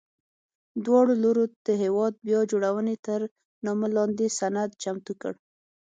دواړو 0.85 1.13
لورو 1.23 1.43
د 1.67 1.69
هېواد 1.83 2.13
بیا 2.27 2.39
جوړونې 2.51 2.95
تر 3.07 3.19
نامه 3.65 3.87
لاندې 3.95 4.27
سند 4.39 4.69
چمتو 4.83 5.13
کړ. 5.21 5.33